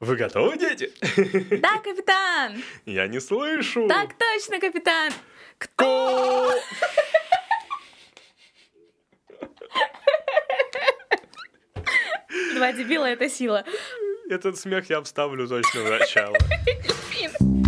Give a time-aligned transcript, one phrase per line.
[0.00, 0.92] Вы готовы, дети?
[1.60, 2.62] Да, капитан!
[2.86, 3.88] Я не слышу.
[3.88, 5.12] Так точно, капитан!
[5.58, 6.52] Кто?
[12.54, 13.64] Два дебила— это сила.
[14.30, 16.36] Этот смех я вставлю точно в начало.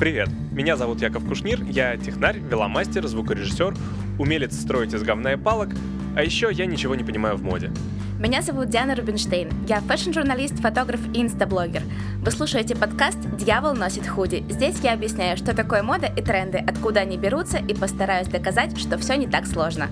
[0.00, 3.74] Привет, меня зовут Яков Кушнир, я технарь, веломастер, звукорежиссер,
[4.18, 5.70] умелец строить из говна и палок,
[6.16, 7.70] а еще я ничего не понимаю в моде.
[8.18, 9.50] Меня зовут Диана Рубинштейн.
[9.66, 11.82] Я fashion-журналист, фотограф и инстаблогер.
[12.20, 14.44] Вы слушаете подкаст «Дьявол носит худи».
[14.48, 18.98] Здесь я объясняю, что такое мода и тренды, откуда они берутся, и постараюсь доказать, что
[18.98, 19.88] все не так сложно.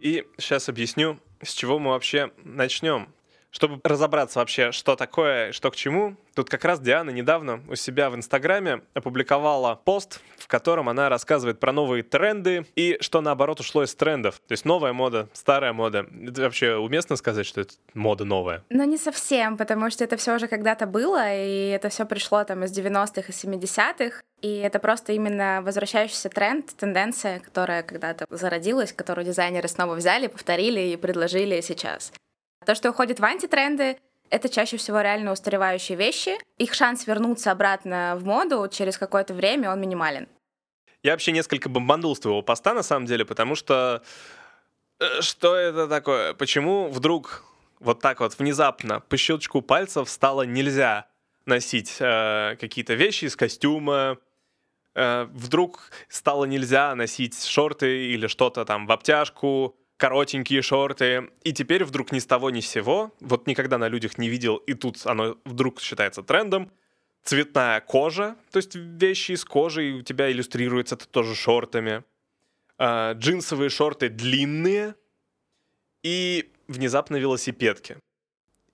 [0.00, 3.08] И сейчас объясню, с чего мы вообще начнем.
[3.50, 8.10] Чтобы разобраться вообще, что такое, что к чему, тут как раз Диана недавно у себя
[8.10, 13.82] в Инстаграме опубликовала пост, в котором она рассказывает про новые тренды и что наоборот ушло
[13.82, 14.40] из трендов.
[14.46, 16.06] То есть новая мода, старая мода.
[16.26, 18.62] Это вообще уместно сказать, что это мода новая?
[18.68, 22.64] Но не совсем, потому что это все уже когда-то было, и это все пришло там
[22.64, 24.22] из 90-х и 70-х.
[24.42, 30.80] И это просто именно возвращающийся тренд, тенденция, которая когда-то зародилась, которую дизайнеры снова взяли, повторили
[30.80, 32.12] и предложили сейчас.
[32.64, 33.98] То, что уходит в антитренды,
[34.30, 36.36] это чаще всего реально устаревающие вещи.
[36.58, 40.28] Их шанс вернуться обратно в моду через какое-то время, он минимален.
[41.02, 44.02] Я вообще несколько бомбанул с твоего поста, на самом деле, потому что...
[44.98, 46.34] э, Что это такое?
[46.34, 47.44] Почему вдруг
[47.78, 51.06] вот так вот внезапно по щелчку пальцев стало нельзя
[51.44, 54.18] носить э, какие-то вещи из костюма,
[54.96, 61.30] э, вдруг стало нельзя носить шорты или что-то там в обтяжку, коротенькие шорты.
[61.42, 64.56] И теперь вдруг ни с того ни с сего, вот никогда на людях не видел,
[64.56, 66.70] и тут оно вдруг считается трендом,
[67.22, 72.04] цветная кожа, то есть вещи из кожи, и у тебя иллюстрируется это тоже шортами.
[72.78, 74.94] А, джинсовые шорты длинные
[76.02, 77.96] и внезапно велосипедки.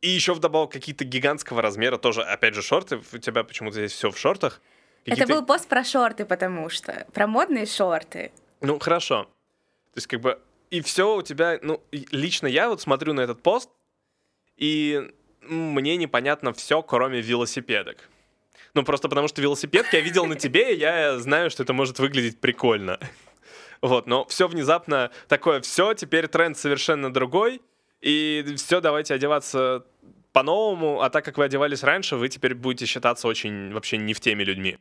[0.00, 3.00] И еще вдобавок какие-то гигантского размера, тоже, опять же, шорты.
[3.12, 4.60] У тебя почему-то здесь все в шортах.
[5.04, 7.06] Это Какие-то- был пост про шорты, потому что.
[7.12, 8.32] Про модные шорты.
[8.60, 9.24] Ну, хорошо.
[9.24, 10.40] То есть, как бы,
[10.72, 13.68] и все у тебя, ну, лично я вот смотрю на этот пост,
[14.56, 15.12] и
[15.42, 18.08] мне непонятно все, кроме велосипедок.
[18.72, 21.98] Ну, просто потому что велосипедки я видел на тебе, и я знаю, что это может
[21.98, 22.98] выглядеть прикольно.
[23.82, 27.60] Вот, но все внезапно такое, все, теперь тренд совершенно другой,
[28.00, 29.84] и все, давайте одеваться
[30.32, 34.20] по-новому, а так как вы одевались раньше, вы теперь будете считаться очень вообще не в
[34.20, 34.78] теме людьми.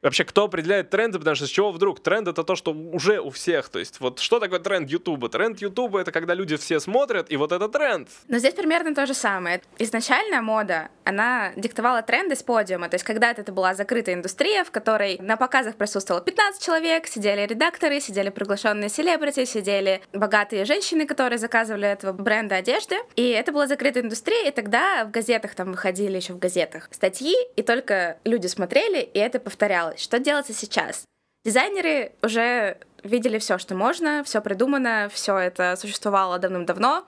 [0.00, 2.00] Вообще, кто определяет тренды, потому что с чего вдруг?
[2.00, 3.68] Тренд— это то, что уже у всех.
[3.68, 5.28] То есть, вот что такое тренд Ютуба?
[5.28, 8.08] Тренд Ютуба— это когда люди все смотрят, и вот это тренд.
[8.28, 9.60] Но здесь примерно то же самое.
[9.78, 12.88] Изначально мода, она диктовала тренды с подиума.
[12.90, 17.46] То есть когда-то это была закрытая индустрия, в которой на показах присутствовало 15 человек, сидели
[17.46, 22.96] редакторы, сидели приглашенные селебрити, сидели богатые женщины, которые заказывали этого бренда одежды.
[23.16, 27.34] И это была закрытая индустрия, и тогда в газетах там выходили еще в газетах статьи,
[27.56, 30.00] и только люди смотрели, и это повторялось.
[30.00, 31.04] Что делается сейчас?
[31.44, 37.06] Дизайнеры уже видели все, что можно, все придумано, все это существовало давным-давно,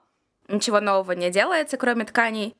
[0.49, 2.55] ничего нового не делается, кроме тканей.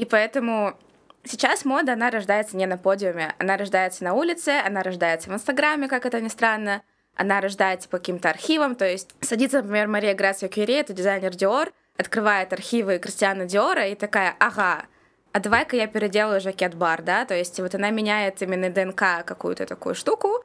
[0.00, 0.78] И поэтому
[1.24, 5.88] сейчас мода, она рождается не на подиуме, она рождается на улице, она рождается в Инстаграме,
[5.88, 6.80] как это ни странно,
[7.16, 11.70] она рождается по каким-то архивам, то есть садится, например, Мария Грация Кюри, это дизайнер Диор,
[11.98, 14.86] открывает архивы Кристиана Диора и такая, ага,
[15.32, 19.94] а давай-ка я переделаю жакет-бар, да, то есть вот она меняет именно ДНК какую-то такую
[19.94, 20.42] штуку,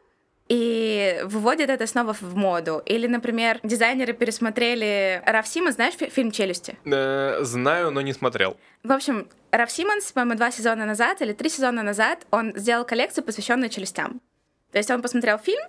[0.47, 2.81] и выводит это снова в моду.
[2.85, 6.77] Или, например, дизайнеры пересмотрели Раф Симонс, знаешь фи- фильм «Челюсти»?
[6.85, 8.57] Э, знаю, но не смотрел.
[8.83, 13.23] В общем, Раф Симонс, по-моему, два сезона назад или три сезона назад он сделал коллекцию,
[13.23, 14.21] посвященную челюстям.
[14.71, 15.63] То есть он посмотрел фильм,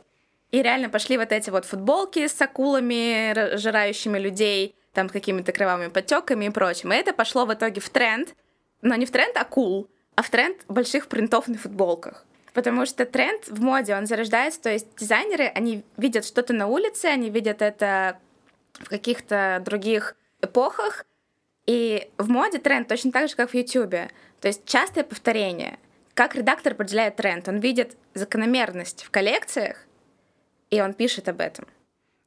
[0.50, 6.47] и реально пошли вот эти вот футболки с акулами, жирающими людей, там какими-то кровавыми подтеками
[6.47, 6.92] и прочим.
[6.92, 8.34] И это пошло в итоге в тренд,
[8.82, 12.25] но не в тренд акул, а в тренд больших принтов на футболках.
[12.56, 17.04] Потому что тренд в моде, он зарождается, то есть дизайнеры, они видят что-то на улице,
[17.04, 18.18] они видят это
[18.72, 21.04] в каких-то других эпохах,
[21.66, 24.10] и в моде тренд точно так же, как в Ютубе.
[24.41, 25.78] То есть частое повторение.
[26.14, 27.47] Как редактор определяет тренд?
[27.47, 29.76] Он видит закономерность в коллекциях,
[30.70, 31.66] и он пишет об этом.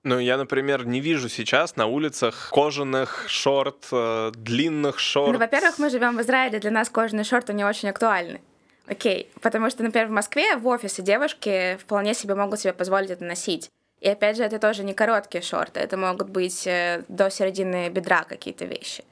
[0.04, 5.34] Ну, я, например, не вижу сейчас на улицах кожаных шорт, э, длинных шорт.
[5.34, 8.42] Ну, во-первых, мы живем в Израиле, для нас кожаные шорты не очень актуальны.
[8.90, 13.24] Окей, потому что, например, в Москве в офисе девушки вполне себе могут себе позволить это
[13.24, 13.70] носить.
[14.02, 18.24] И опять же, это тоже не короткие шорты, это могут быть э, до середины бедра
[18.24, 19.04] какие-то вещи.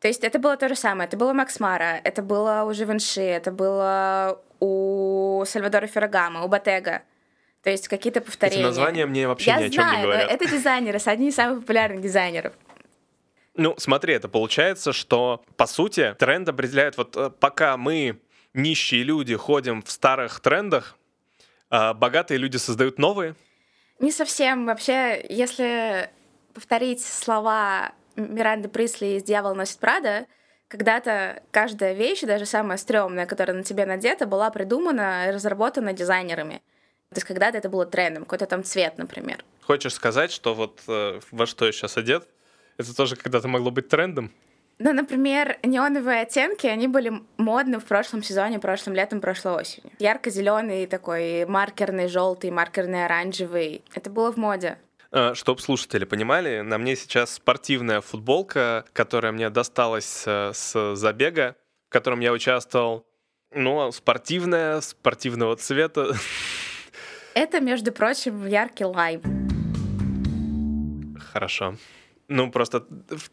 [0.00, 1.08] То есть это было то же самое.
[1.08, 7.02] Это было Макс Мара, это было у Живенши, это было у Сальвадора Феррагамо, у Ботега.
[7.62, 8.60] То есть какие-то повторения.
[8.60, 10.30] Эти названия мне вообще Я ни о чем знаю, не но говорят.
[10.30, 12.52] это дизайнеры, одни из самых популярных дизайнеров.
[13.54, 18.20] Ну, смотри, это получается, что, по сути, тренд определяет, вот э, пока мы,
[18.58, 20.96] нищие люди, ходим в старых трендах,
[21.70, 23.34] а богатые люди создают новые?
[23.98, 24.66] Не совсем.
[24.66, 26.10] Вообще, если
[26.52, 30.26] повторить слова Миранды Присли из «Дьявол носит Прада»,
[30.68, 36.62] когда-то каждая вещь, даже самая стрёмная, которая на тебе надета, была придумана и разработана дизайнерами.
[37.08, 39.42] То есть когда-то это было трендом, какой-то там цвет, например.
[39.62, 42.28] Хочешь сказать, что вот э, во что я сейчас одет,
[42.76, 44.30] это тоже когда-то могло быть трендом?
[44.80, 49.90] Ну, например, неоновые оттенки, они были модны в прошлом сезоне, прошлым летом, прошлой осенью.
[49.98, 53.82] Ярко-зеленый такой, маркерный желтый, маркерный оранжевый.
[53.94, 54.78] Это было в моде.
[55.10, 61.56] А, Чтоб слушатели понимали, на мне сейчас спортивная футболка, которая мне досталась э, с забега,
[61.88, 63.04] в котором я участвовал.
[63.52, 66.14] Ну, спортивная, спортивного цвета.
[67.34, 69.22] Это, между прочим, яркий лайм.
[71.32, 71.74] Хорошо.
[72.28, 72.84] Ну, просто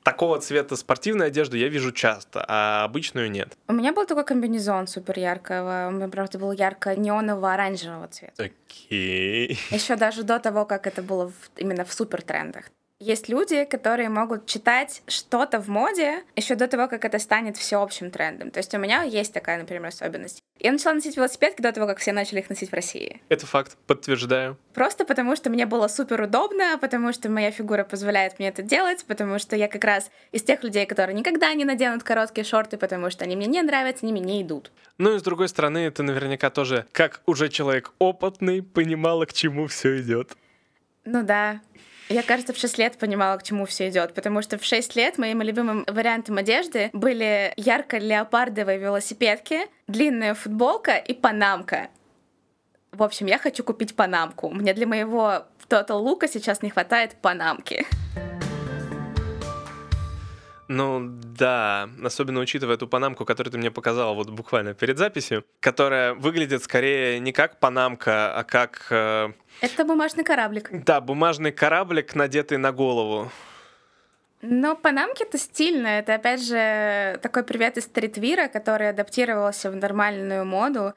[0.03, 3.57] такого цвета спортивную одежду я вижу часто, а обычную нет.
[3.67, 5.87] У меня был такой комбинезон супер яркого.
[5.89, 8.43] У меня, правда, был ярко-неонового оранжевого цвета.
[8.43, 9.59] Окей.
[9.71, 12.65] Еще даже до того, как это было в, именно в супер трендах.
[12.99, 18.09] Есть люди, которые могут читать что-то в моде еще до того, как это станет всеобщим
[18.09, 18.51] трендом.
[18.51, 20.39] То есть у меня есть такая, например, особенность.
[20.61, 23.21] Я начала носить велосипедки до того, как все начали их носить в России.
[23.27, 24.57] Это факт, подтверждаю.
[24.73, 29.03] Просто потому, что мне было супер удобно, потому что моя фигура позволяет мне это делать,
[29.05, 33.09] потому что я как раз из тех людей, которые никогда не наденут короткие шорты, потому
[33.09, 34.71] что они мне не нравятся, они мне не идут.
[34.97, 39.67] Ну и с другой стороны, ты наверняка тоже, как уже человек опытный, понимала, к чему
[39.67, 40.37] все идет.
[41.03, 41.59] Ну да,
[42.09, 45.17] я, кажется, в 6 лет понимала, к чему все идет, потому что в 6 лет
[45.17, 51.89] моим любимым вариантом одежды были ярко-леопардовые велосипедки, длинная футболка и панамка.
[52.91, 54.49] В общем, я хочу купить панамку.
[54.49, 57.85] Мне для моего Total лука сейчас не хватает панамки.
[60.67, 66.15] Ну да, особенно учитывая ту панамку, которую ты мне показала вот буквально перед записью, которая
[66.15, 68.87] выглядит скорее не как панамка, а как...
[68.89, 69.31] Э...
[69.61, 70.69] Это бумажный кораблик.
[70.83, 73.31] Да, бумажный кораблик, надетый на голову.
[74.41, 75.87] Но панамки это стильно.
[75.87, 80.93] Это, опять же, такой привет из стритвира, который адаптировался в нормальную моду.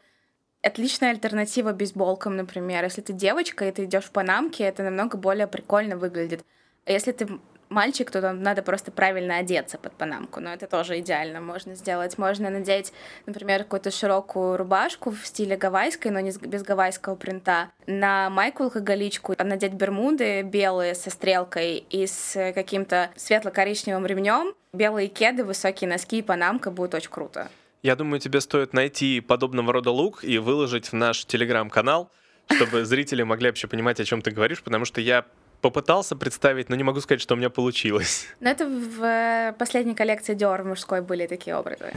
[0.63, 2.85] Отличная альтернатива бейсболкам, например.
[2.85, 6.45] Если ты девочка и ты идешь в панамке, это намного более прикольно выглядит.
[6.85, 7.29] А если ты
[7.69, 12.19] мальчик, то там надо просто правильно одеться под панамку, но это тоже идеально можно сделать.
[12.19, 12.93] Можно надеть,
[13.27, 19.35] например, какую-то широкую рубашку в стиле гавайской, но не без гавайского принта, на майку алкоголичку,
[19.39, 26.23] надеть бермуды белые со стрелкой и с каким-то светло-коричневым ремнем, белые кеды, высокие носки и
[26.23, 27.49] панамка будет очень круто.
[27.83, 32.11] Я думаю, тебе стоит найти подобного рода лук и выложить в наш телеграм-канал,
[32.51, 35.25] чтобы зрители могли вообще понимать, о чем ты говоришь, потому что я
[35.61, 38.27] попытался представить, но не могу сказать, что у меня получилось.
[38.41, 41.93] Но это в э, последней коллекции Dior мужской были такие образы.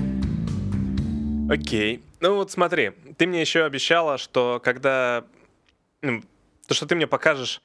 [1.50, 2.02] Окей.
[2.20, 5.26] Ну вот смотри, ты мне еще обещала, что когда...
[6.02, 6.22] Ну,
[6.68, 7.62] то, что ты мне покажешь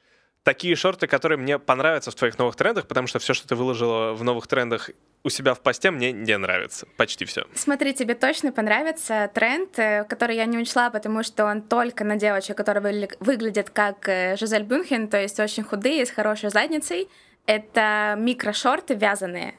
[0.47, 4.13] такие шорты, которые мне понравятся в твоих новых трендах, потому что все, что ты выложила
[4.13, 4.91] в новых трендах
[5.25, 6.87] у себя в посте, мне не нравится.
[6.95, 7.45] Почти все.
[7.53, 12.15] Смотри, тебе точно понравится тренд, э, который я не учла, потому что он только на
[12.15, 17.09] девочек, которые выглядят как э, Жизель Бюнхен, то есть очень худые, с хорошей задницей.
[17.45, 19.53] Это микрошорты вязаные.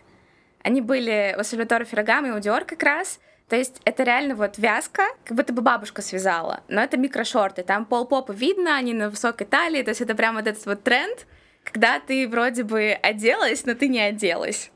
[0.62, 3.20] Они были у Сальватора Феррагама и у Диор как раз.
[3.48, 6.60] То есть это реально вот вязка, как будто бы бабушка связала.
[6.68, 7.62] Но это микрошорты.
[7.62, 9.82] Там пол попы видно, они на высокой талии.
[9.82, 11.26] То есть это прям вот этот вот тренд,
[11.64, 14.70] когда ты вроде бы оделась, но ты не оделась.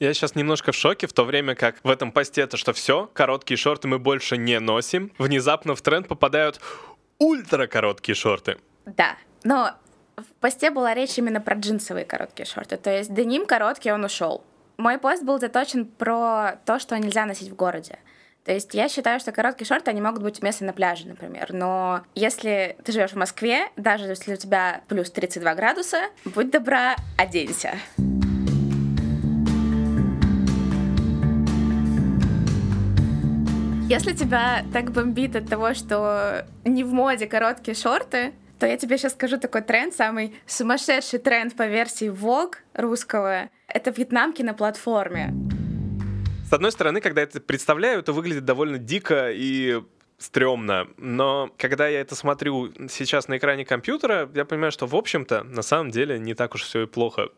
[0.00, 3.10] Я сейчас немножко в шоке, в то время как в этом посте это что все,
[3.12, 5.12] короткие шорты мы больше не носим.
[5.18, 6.60] Внезапно в тренд попадают
[7.18, 8.56] ультра короткие шорты.
[8.86, 9.72] Да, но
[10.16, 12.76] в посте была речь именно про джинсовые короткие шорты.
[12.78, 14.44] То есть деним короткий, он ушел.
[14.76, 17.98] Мой пост был заточен про то, что нельзя носить в городе.
[18.44, 21.52] То есть я считаю, что короткие шорты, они могут быть уместны на пляже, например.
[21.52, 26.94] Но если ты живешь в Москве, даже если у тебя плюс 32 градуса, будь добра,
[27.16, 27.72] оденься.
[33.88, 38.98] Если тебя так бомбит от того, что не в моде короткие шорты, то я тебе
[38.98, 43.48] сейчас скажу такой тренд, самый сумасшедший тренд по версии Vogue русского.
[43.68, 45.32] Это вьетнамки на платформе.
[46.48, 49.82] С одной стороны, когда я это представляю, это выглядит довольно дико и
[50.18, 50.88] стрёмно.
[50.98, 55.62] Но когда я это смотрю сейчас на экране компьютера, я понимаю, что, в общем-то, на
[55.62, 57.30] самом деле не так уж все и плохо.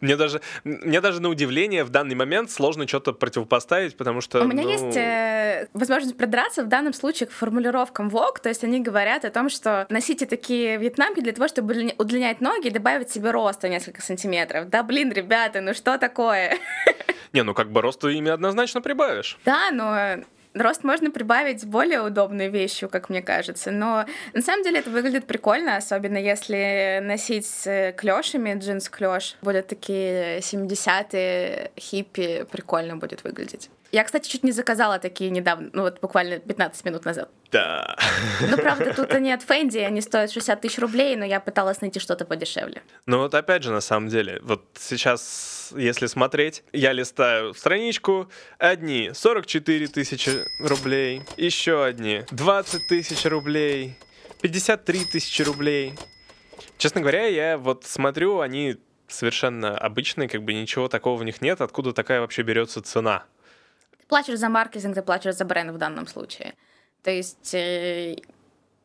[0.00, 4.42] Мне даже, мне даже на удивление в данный момент сложно что-то противопоставить, потому что...
[4.42, 4.70] У меня ну...
[4.70, 9.30] есть э, возможность продраться в данном случае к формулировкам Vogue, то есть они говорят о
[9.30, 14.02] том, что носите такие вьетнамки для того, чтобы удлинять ноги и добавить себе роста несколько
[14.02, 14.68] сантиметров.
[14.68, 16.58] Да блин, ребята, ну что такое?
[17.32, 19.38] Не, ну как бы роста ими однозначно прибавишь.
[19.44, 20.24] Да, но
[20.58, 23.70] рост можно прибавить более удобной вещью, как мне кажется.
[23.70, 29.36] Но на самом деле это выглядит прикольно, особенно если носить с клешами, джинс клеш.
[29.42, 33.70] Будут такие 70-е хиппи, прикольно будет выглядеть.
[33.92, 37.30] Я, кстати, чуть не заказала такие недавно, ну вот буквально 15 минут назад.
[37.52, 37.96] Да.
[38.40, 42.00] Ну, правда, тут они от Фэнди, они стоят 60 тысяч рублей, но я пыталась найти
[42.00, 42.82] что-то подешевле.
[43.06, 48.28] Ну вот опять же, на самом деле, вот сейчас, если смотреть, я листаю страничку,
[48.58, 53.96] одни 44 тысячи рублей, еще одни 20 тысяч рублей,
[54.42, 55.94] 53 тысячи рублей.
[56.78, 58.76] Честно говоря, я вот смотрю, они
[59.08, 63.24] совершенно обычные, как бы ничего такого в них нет, откуда такая вообще берется цена
[64.08, 66.54] платишь за маркетинг, ты платишь за бренд в данном случае.
[67.02, 68.16] То есть э,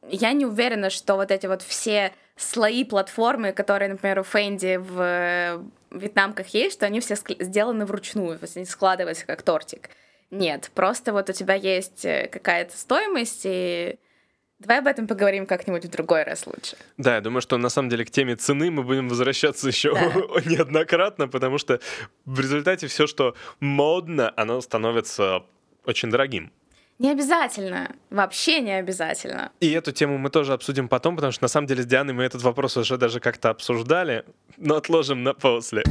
[0.10, 5.01] я не уверена, что вот эти вот все слои платформы, которые, например, у Фэнди в
[5.01, 9.90] э, вьетнамках есть, что они все сделаны вручную, то есть они складываются как тортик.
[10.32, 14.00] Нет, просто вот у тебя есть э, какая-то стоимость, и
[14.62, 16.77] Давай об этом поговорим как-нибудь в другой раз лучше.
[16.98, 20.01] Да, я думаю, что на самом деле к теме цены мы будем возвращаться еще да.
[20.46, 21.80] неоднократно, потому что
[22.25, 25.44] в результате все, что модно, оно становится
[25.86, 26.51] очень дорогим.
[27.00, 27.96] Не обязательно.
[28.12, 29.51] Вообще не обязательно.
[29.60, 32.24] И эту тему мы тоже обсудим потом, потому что на самом деле с Дианой мы
[32.24, 34.25] этот вопрос уже даже как-то обсуждали,
[34.58, 35.82] но отложим на после.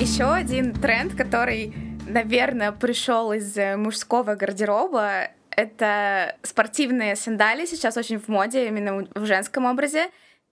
[0.00, 5.30] Еще один тренд, который наверное, пришел из э, мужского гардероба.
[5.50, 10.10] Это спортивные сандали, сейчас очень в моде, именно в женском образе.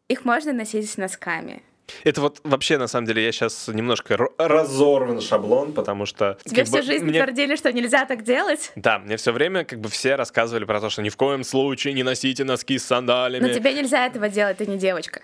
[0.08, 1.62] Их можно носить с носками.
[2.02, 6.38] Это вот вообще, на самом деле, я сейчас немножко разорван шаблон, потому что...
[6.44, 7.22] Тебе всю бы, жизнь мне...
[7.22, 8.72] твердили, что нельзя так делать?
[8.76, 11.92] Да, мне все время как бы все рассказывали про то, что ни в коем случае
[11.94, 13.46] не носите носки с сандалями.
[13.46, 15.20] Но тебе нельзя этого делать, ты не девочка.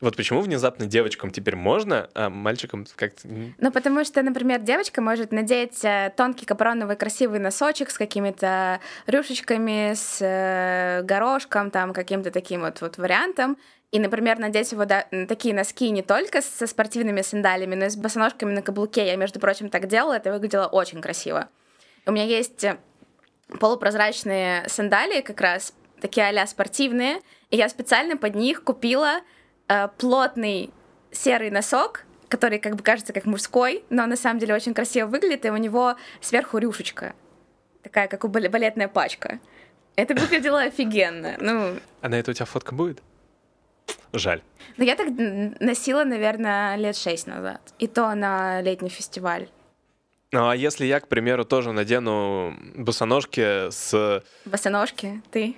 [0.00, 3.26] Вот почему внезапно девочкам теперь можно, а мальчикам как-то...
[3.26, 9.94] Ну, потому что, например, девочка может надеть э, тонкий капроновый красивый носочек с какими-то рюшечками,
[9.94, 13.56] с э, горошком, там, каким-то таким вот, вот вариантом,
[13.92, 17.96] и, например, надеть его да, такие носки не только со спортивными сандалями, но и с
[17.96, 19.06] босоножками на каблуке.
[19.06, 21.48] Я, между прочим, так делала, это выглядело очень красиво.
[22.04, 22.76] У меня есть э,
[23.60, 27.20] полупрозрачные сандалии как раз, такие а спортивные,
[27.50, 29.20] и я специально под них купила
[29.68, 30.70] э, плотный
[31.10, 35.44] серый носок, который как бы кажется как мужской, но на самом деле очень красиво выглядит,
[35.44, 37.14] и у него сверху рюшечка,
[37.82, 39.38] такая как у балетная пачка.
[39.96, 41.36] Это выглядело офигенно.
[41.38, 41.76] Ну...
[42.00, 43.00] А на это у тебя фотка будет?
[44.12, 44.42] Жаль.
[44.76, 45.08] Ну, я так
[45.60, 47.60] носила, наверное, лет шесть назад.
[47.78, 49.48] И то на летний фестиваль.
[50.32, 54.22] Ну, а если я, к примеру, тоже надену босоножки с...
[54.44, 55.22] Босоножки?
[55.30, 55.54] Ты?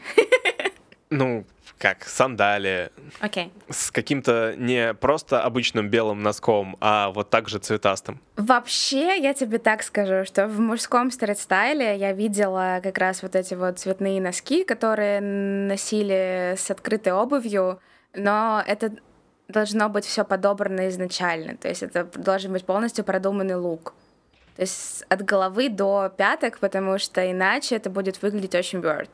[1.09, 1.47] Ну,
[1.79, 2.91] как сандали.
[3.21, 3.51] Okay.
[3.71, 8.21] С каким-то не просто обычным белым носком, а вот так же цветастым.
[8.37, 13.55] Вообще, я тебе так скажу, что в мужском стрит-стайле я видела как раз вот эти
[13.55, 17.81] вот цветные носки, которые носили с открытой обувью,
[18.15, 18.93] но это
[19.49, 21.57] должно быть все подобрано изначально.
[21.57, 23.95] То есть это должен быть полностью продуманный лук.
[24.57, 29.11] То есть от головы до пяток, потому что иначе это будет выглядеть очень weird.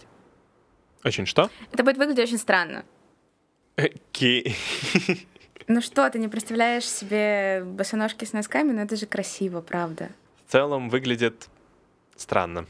[1.04, 1.50] Очень что?
[1.72, 2.84] Это будет выглядеть очень странно.
[3.76, 4.56] Окей.
[5.68, 10.10] Ну что, ты не представляешь себе босоножки с носками, но это же красиво, правда.
[10.46, 11.48] В целом выглядит
[12.16, 12.66] странно.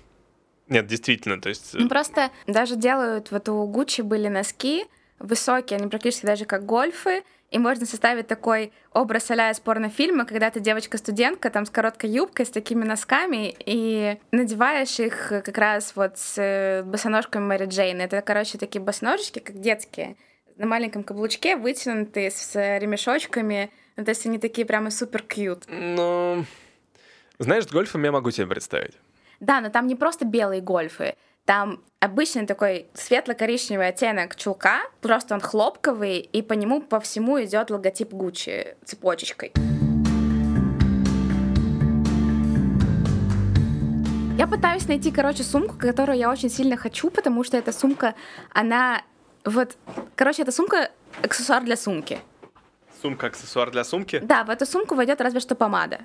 [0.69, 1.75] Нет, действительно, то есть...
[1.75, 4.85] Ну просто даже делают, вот у Гуччи были носки
[5.19, 10.51] высокие, они практически даже как гольфы, и можно составить такой образ а из порнофильма, когда
[10.51, 16.19] ты девочка-студентка, там с короткой юбкой, с такими носками, и надеваешь их как раз вот
[16.19, 18.01] с э, босоножками Мэри Джейн.
[18.01, 20.17] Это, короче, такие босоножечки, как детские,
[20.57, 23.71] на маленьком каблучке, вытянутые с ремешочками.
[23.97, 25.65] Ну, то есть они такие прямо супер кьют.
[25.69, 26.45] Ну,
[27.39, 28.95] знаешь, с гольфом я могу себе представить.
[29.41, 31.17] Да, но там не просто белые гольфы.
[31.45, 37.71] Там обычный такой светло-коричневый оттенок чулка, просто он хлопковый, и по нему по всему идет
[37.71, 39.53] логотип Гуччи цепочечкой.
[44.39, 48.15] Я пытаюсь найти, короче, сумку, которую я очень сильно хочу, потому что эта сумка,
[48.53, 49.03] она
[49.45, 49.77] вот,
[50.15, 52.21] короче, эта сумка аксессуар для сумки.
[53.01, 54.21] Сумка аксессуар для сумки?
[54.23, 55.99] Да, в эту сумку войдет разве что помада.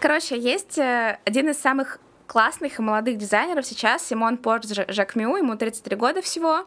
[0.00, 5.56] Короче, есть э, один из самых классных и молодых дизайнеров сейчас, Симон Порт Жакмю, ему
[5.56, 6.66] 33 года всего.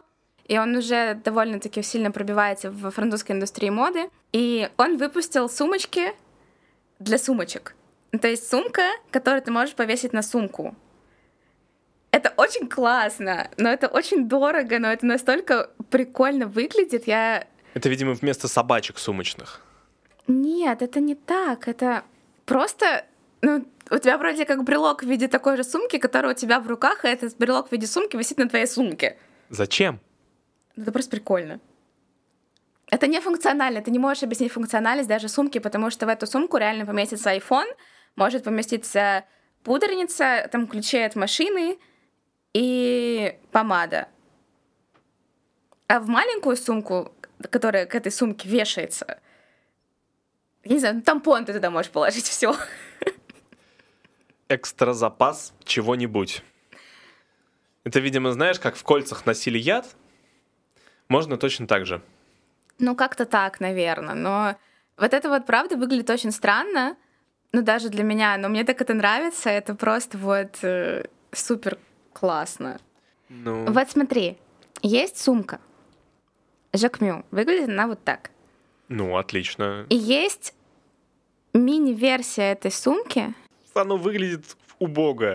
[0.50, 4.10] и он уже довольно-таки сильно пробивается в французской индустрии моды.
[4.32, 6.12] И он выпустил сумочки
[6.98, 7.76] для сумочек.
[8.20, 10.74] То есть сумка, которую ты можешь повесить на сумку.
[12.10, 17.06] Это очень классно, но это очень дорого, но это настолько прикольно выглядит.
[17.06, 17.46] Я...
[17.74, 19.60] Это, видимо, вместо собачек сумочных.
[20.26, 21.68] Нет, это не так.
[21.68, 22.02] Это
[22.44, 23.04] просто...
[23.42, 26.66] Ну, у тебя вроде как брелок в виде такой же сумки, который у тебя в
[26.68, 29.16] руках, и этот брелок в виде сумки висит на твоей сумке.
[29.48, 30.00] Зачем?
[30.76, 31.60] Это просто прикольно.
[32.90, 36.56] Это не функционально, ты не можешь объяснить функциональность даже сумки, потому что в эту сумку
[36.56, 37.68] реально поместится iPhone,
[38.16, 39.24] может поместиться
[39.62, 41.78] пудреница, там ключи от машины
[42.52, 44.08] и помада.
[45.86, 47.12] А в маленькую сумку,
[47.50, 49.20] которая к этой сумке вешается,
[50.64, 52.54] я не знаю, ну, тампон ты туда можешь положить все.
[54.50, 56.42] Экстра запас чего-нибудь.
[57.84, 59.94] Это, видимо, знаешь, как в кольцах носили яд,
[61.08, 62.02] можно точно так же.
[62.78, 64.14] Ну, как-то так, наверное.
[64.14, 64.56] Но
[64.96, 66.96] вот это вот правда выглядит очень странно.
[67.52, 68.36] Ну, даже для меня.
[68.36, 69.50] Но мне так это нравится.
[69.50, 71.78] Это просто вот э, супер
[72.12, 72.80] классно.
[73.28, 73.66] Ну...
[73.72, 74.36] Вот смотри.
[74.82, 75.60] Есть сумка.
[76.72, 77.24] Жакмю.
[77.30, 78.30] Выглядит она вот так.
[78.88, 79.86] Ну, отлично.
[79.90, 80.54] И есть
[81.52, 83.32] мини-версия этой сумки.
[83.74, 85.32] Оно выглядит убого.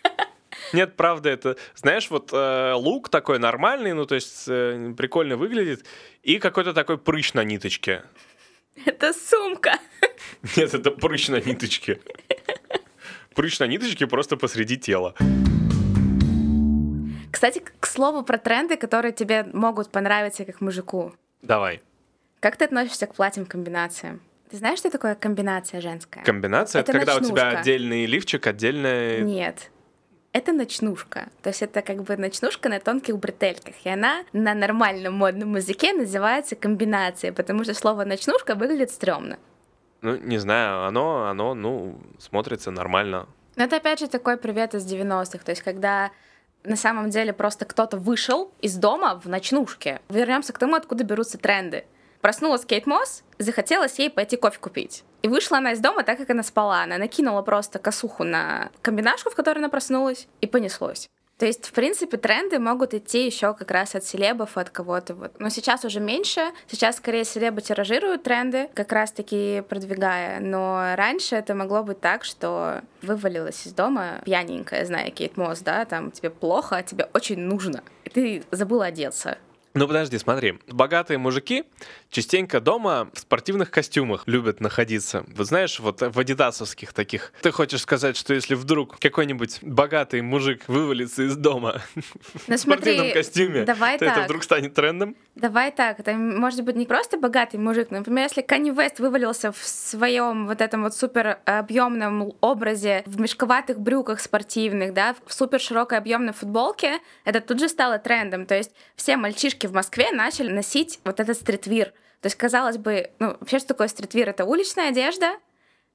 [0.72, 5.84] Нет, правда, это, знаешь, вот э, лук такой нормальный, ну, то есть э, прикольно выглядит,
[6.22, 8.04] и какой-то такой прыщ на ниточке.
[8.86, 9.78] Это сумка.
[10.56, 12.00] Нет, это прыщ на ниточке.
[13.34, 15.14] Прыщ на ниточке просто посреди тела.
[17.30, 21.14] Кстати, к слову про тренды, которые тебе могут понравиться как мужику.
[21.42, 21.82] Давай.
[22.40, 24.20] Как ты относишься к платьям-комбинациям?
[24.52, 26.22] Ты знаешь, что такое комбинация женская?
[26.24, 26.82] Комбинация?
[26.82, 27.32] Это, это когда ночнушка.
[27.32, 29.22] у тебя отдельный лифчик, отдельная...
[29.22, 29.70] Нет
[30.34, 31.28] это ночнушка.
[31.42, 33.74] То есть это как бы ночнушка на тонких бретельках.
[33.84, 39.38] И она на нормальном модном языке называется комбинацией, потому что слово ночнушка выглядит стрёмно.
[40.00, 43.28] Ну, не знаю, оно, оно, ну, смотрится нормально.
[43.56, 45.44] Но это опять же такой привет из 90-х.
[45.44, 46.10] То есть когда
[46.64, 50.00] на самом деле просто кто-то вышел из дома в ночнушке.
[50.08, 51.84] Вернемся к тому, откуда берутся тренды.
[52.22, 55.02] Проснулась Кейт Мосс, захотелось ей пойти кофе купить.
[55.22, 56.84] И вышла она из дома так, как она спала.
[56.84, 61.08] Она накинула просто косуху на комбинашку, в которой она проснулась, и понеслось.
[61.38, 65.16] То есть, в принципе, тренды могут идти еще как раз от селебов, от кого-то.
[65.16, 65.40] Вот.
[65.40, 66.52] Но сейчас уже меньше.
[66.68, 70.38] Сейчас скорее селебы тиражируют тренды, как раз-таки продвигая.
[70.38, 75.84] Но раньше это могло быть так, что вывалилась из дома пьяненькая, зная Кейт Мосс, да,
[75.86, 77.82] там тебе плохо, а тебе очень нужно.
[78.04, 79.38] И ты забыла одеться.
[79.74, 80.58] Ну подожди, смотри.
[80.68, 81.64] Богатые мужики
[82.12, 85.24] частенько дома в спортивных костюмах любят находиться.
[85.34, 87.32] Вот знаешь, вот в адидасовских таких.
[87.40, 91.80] Ты хочешь сказать, что если вдруг какой-нибудь богатый мужик вывалится из дома
[92.46, 94.16] ну, в спортивном костюме, давай то так.
[94.16, 95.16] это вдруг станет трендом?
[95.34, 95.98] Давай так.
[95.98, 97.90] Это может быть не просто богатый мужик.
[97.90, 103.80] Например, если Канни Вест вывалился в своем вот этом вот супер объемном образе в мешковатых
[103.80, 108.44] брюках спортивных, да, в супер широкой объемной футболке, это тут же стало трендом.
[108.44, 111.94] То есть все мальчишки в Москве начали носить вот этот стритвир.
[112.22, 114.28] То есть, казалось бы, ну, вообще, что такое стритвир?
[114.28, 115.32] Это уличная одежда,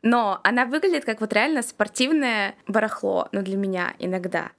[0.02, 4.52] но она выглядит как вот реально спортивное барахло, ну, для меня иногда.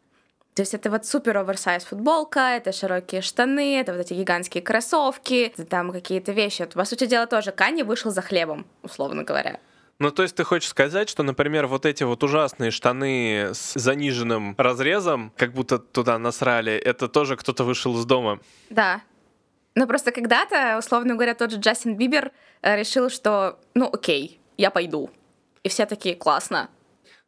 [0.55, 5.53] То есть это вот супер оверсайз футболка, это широкие штаны, это вот эти гигантские кроссовки,
[5.55, 6.65] это там какие-то вещи.
[6.65, 9.61] По сути дела, тоже Канни вышел за хлебом, условно говоря.
[9.99, 14.55] Ну, то есть ты хочешь сказать, что, например, вот эти вот ужасные штаны с заниженным
[14.57, 18.41] разрезом, как будто туда насрали, это тоже кто-то вышел из дома?
[18.71, 19.03] Да,
[19.79, 24.71] ну, просто когда-то, условно говоря, тот же Джастин Бибер э, решил, что, ну, окей, я
[24.71, 25.11] пойду.
[25.63, 26.69] И все такие, классно.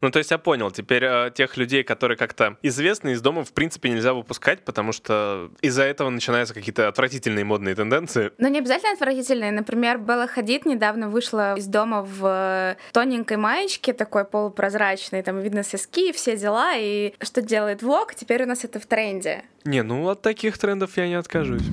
[0.01, 3.53] Ну, то есть я понял, теперь э, тех людей, которые как-то известны, из дома в
[3.53, 8.33] принципе нельзя выпускать, потому что из-за этого начинаются какие-то отвратительные модные тенденции.
[8.39, 9.53] Но не обязательно отвратительные.
[9.53, 16.13] Например, Белла Хадид недавно вышла из дома в тоненькой маечке, такой полупрозрачной, там видно соски,
[16.13, 19.45] все дела, и что делает Вок, теперь у нас это в тренде.
[19.65, 21.69] Не, ну от таких трендов я не откажусь.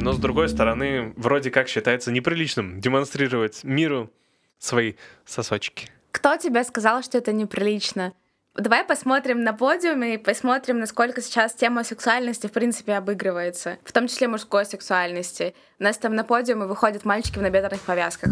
[0.00, 4.10] Но с другой стороны, вроде как считается неприличным демонстрировать миру
[4.58, 5.90] свои сосочки.
[6.12, 8.12] Кто тебе сказал, что это неприлично?
[8.54, 14.08] Давай посмотрим на подиуме и посмотрим, насколько сейчас тема сексуальности в принципе обыгрывается, в том
[14.08, 15.54] числе мужской сексуальности.
[15.78, 18.30] У нас там на подиуме выходят мальчики в набедренных повязках.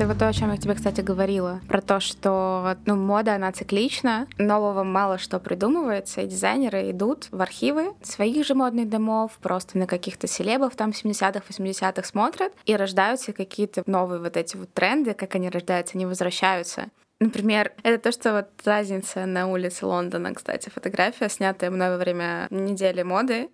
[0.00, 1.60] Это вот то, о чем я тебе, кстати, говорила.
[1.68, 7.42] Про то, что ну, мода, она циклична, нового мало что придумывается, и дизайнеры идут в
[7.42, 13.34] архивы своих же модных домов, просто на каких-то селебов там 70-х, 80-х смотрят, и рождаются
[13.34, 16.86] какие-то новые вот эти вот тренды, как они рождаются, они возвращаются.
[17.18, 22.46] Например, это то, что вот разница на улице Лондона, кстати, фотография, снятая мной во время
[22.48, 23.50] недели моды,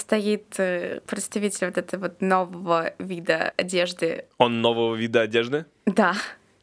[0.00, 4.24] стоит э, представитель вот этого вот нового вида одежды.
[4.38, 5.66] Он нового вида одежды?
[5.94, 6.14] Да.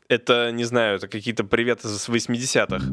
[0.10, 2.86] Это, не знаю, это какие-то приветы с 80-х.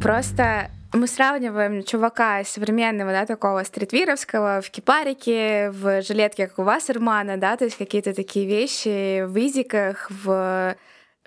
[0.00, 7.36] Просто мы сравниваем чувака современного, да, такого стритвировского в кипарике, в жилетке, как у Вассермана,
[7.36, 10.76] да, то есть какие-то такие вещи в изиках, в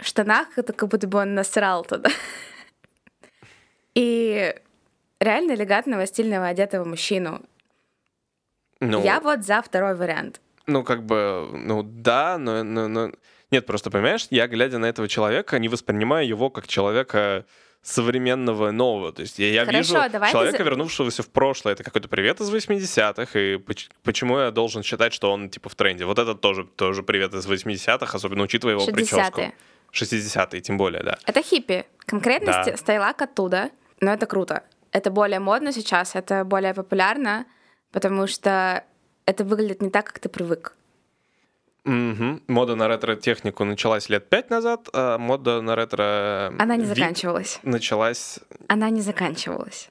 [0.01, 2.09] штанах, это как будто бы он насрал туда.
[3.95, 4.55] И
[5.19, 7.41] реально элегантного, стильного, одетого мужчину.
[8.79, 10.41] Ну, Я вот за второй вариант.
[10.65, 13.11] Ну, как бы, ну да, но, но, но...
[13.53, 17.45] Нет, просто понимаешь, я, глядя на этого человека, не воспринимаю его как человека
[17.83, 19.13] современного нового.
[19.13, 20.63] То есть я, я Хорошо, вижу человека, ты...
[20.63, 21.73] вернувшегося в прошлое.
[21.73, 23.59] Это какой-то привет из 80-х, и
[24.01, 26.05] почему я должен считать, что он типа в тренде?
[26.05, 28.93] Вот это тоже, тоже привет из 80-х, особенно учитывая его 60-е.
[28.95, 29.41] прическу.
[29.93, 31.19] 60-е, тем более, да.
[31.27, 31.85] Это хиппи.
[32.07, 32.75] Конкретно да.
[32.75, 33.69] стайлак оттуда,
[34.01, 34.63] но это круто.
[34.91, 37.45] Это более модно сейчас, это более популярно,
[37.91, 38.83] потому что
[39.27, 40.75] это выглядит не так, как ты привык.
[41.85, 42.41] Угу.
[42.47, 46.53] Мода на ретро-технику началась лет пять назад, а мода на ретро...
[46.57, 47.59] Она не заканчивалась.
[47.63, 48.39] Началась...
[48.67, 49.89] Она не заканчивалась.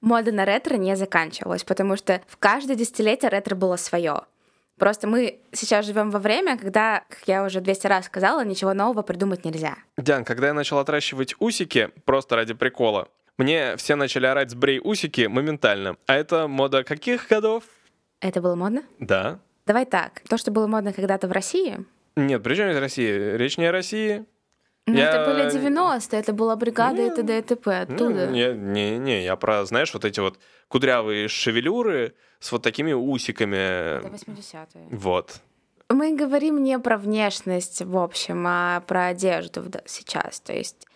[0.00, 4.22] Мода на ретро не заканчивалась, потому что в каждое десятилетие ретро было свое.
[4.78, 9.02] Просто мы сейчас живем во время, когда, как я уже 200 раз сказала, ничего нового
[9.02, 9.76] придумать нельзя.
[9.98, 15.26] Диан, когда я начал отращивать усики, просто ради прикола, мне все начали орать сбрей усики
[15.26, 15.96] моментально.
[16.06, 17.64] А это мода каких годов?
[18.20, 18.82] Это было модно?
[18.98, 19.40] Да.
[19.66, 20.20] Давай так.
[20.28, 21.84] То, что было модно когда-то в России...
[22.16, 23.36] Нет, при чем здесь Россия?
[23.36, 24.26] Речь не о России.
[24.86, 25.10] Ну, я...
[25.10, 27.38] это были 90-е, это была бригада и т.д.
[27.38, 27.80] и т.п.
[27.82, 28.26] оттуда.
[28.26, 33.98] Не, не, не, я про, знаешь, вот эти вот кудрявые шевелюры с вот такими усиками.
[33.98, 34.88] Это 80-е.
[34.90, 35.40] Вот.
[35.88, 40.40] Мы говорим не про внешность, в общем, а про одежду сейчас.
[40.40, 40.86] То есть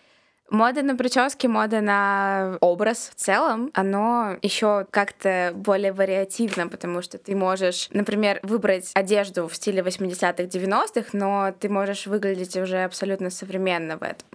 [0.51, 7.17] Мода на прически, мода на образ в целом, оно еще как-то более вариативно, потому что
[7.17, 13.31] ты можешь, например, выбрать одежду в стиле 80-х, 90-х, но ты можешь выглядеть уже абсолютно
[13.31, 14.27] современно в этом.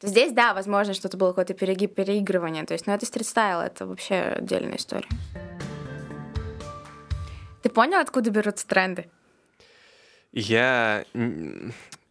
[0.00, 4.14] Здесь, да, возможно, что-то было какое-то перегиб, переигрывание, то есть, но это стрит-стайл, это вообще
[4.36, 5.08] отдельная история.
[7.62, 9.08] Ты понял, откуда берутся тренды?
[10.32, 11.04] Я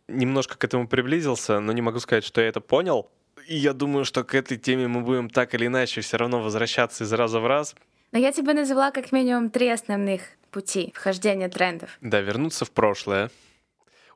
[0.07, 3.09] немножко к этому приблизился, но не могу сказать, что я это понял.
[3.51, 7.03] И я думаю, что к этой теме мы будем так или иначе все равно возвращаться
[7.03, 7.75] из раза в раз.
[8.13, 11.97] Но я тебе назвала как минимум три основных пути вхождения трендов.
[11.99, 13.29] Да, вернуться в прошлое,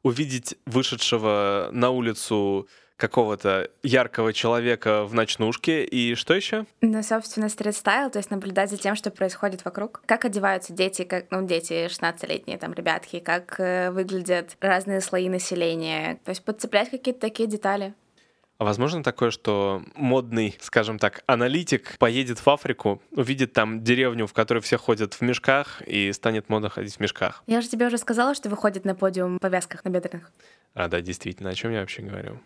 [0.03, 6.65] увидеть вышедшего на улицу какого-то яркого человека в ночнушке и что еще?
[6.79, 10.01] Ну, собственно, стрит-стайл, то есть наблюдать за тем, что происходит вокруг.
[10.05, 16.19] Как одеваются дети, как, ну, дети 16-летние, там, ребятки, как э, выглядят разные слои населения.
[16.23, 17.93] То есть подцеплять какие-то такие детали.
[18.57, 24.33] А возможно такое, что модный, скажем так, аналитик поедет в Африку, увидит там деревню, в
[24.33, 27.43] которой все ходят в мешках, и станет модно ходить в мешках?
[27.47, 30.31] Я же тебе уже сказала, что выходит на подиум в повязках на бедренных.
[30.73, 32.39] А, да, действительно, о чем я вообще говорю?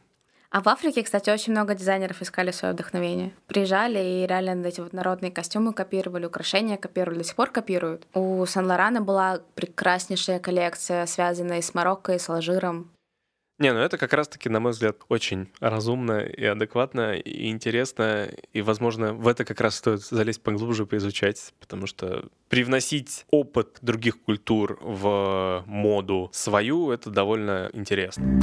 [0.51, 3.33] А в Африке, кстати, очень много дизайнеров искали свое вдохновение.
[3.45, 8.07] Приезжали и реально эти вот народные костюмы копировали, украшения копировали, до сих пор копируют.
[8.15, 12.89] У Сан-Лорана была прекраснейшая коллекция, связанная с Марокко и с Алжиром.
[13.59, 18.61] Не, ну это как раз-таки, на мой взгляд, очень разумно и адекватно, и интересно, и,
[18.61, 24.79] возможно, в это как раз стоит залезть поглубже, поизучать, потому что привносить опыт других культур
[24.81, 28.39] в моду свою— это довольно интересно.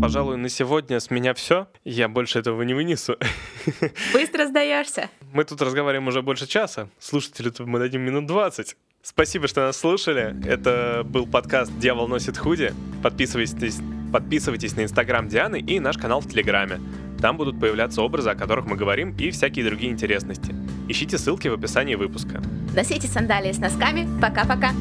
[0.00, 1.66] Пожалуй, на сегодня с меня все.
[1.84, 3.16] Я больше этого не вынесу.
[4.12, 5.10] Быстро сдаешься.
[5.32, 6.88] Мы тут разговариваем уже больше часа.
[6.98, 8.76] Слушателю мы дадим минут 20.
[9.02, 10.36] Спасибо, что нас слушали.
[10.46, 12.72] Это был подкаст «Дьявол носит худи».
[13.02, 13.78] Подписывайтесь,
[14.12, 16.80] подписывайтесь на инстаграм Дианы и наш канал в Телеграме.
[17.20, 20.54] Там будут появляться образы, о которых мы говорим, и всякие другие интересности.
[20.88, 22.40] Ищите ссылки в описании выпуска.
[22.74, 24.06] Носите сандалии с носками.
[24.20, 24.72] Пока-пока.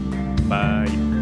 [0.50, 1.17] Bye.